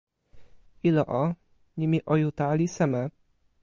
ilo 0.91 1.03
o, 1.19 1.21
nimi 1.79 1.99
Ojuta 2.17 2.47
li 2.61 2.67
seme? 2.79 3.03